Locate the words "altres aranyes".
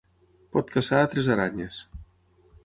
1.01-1.83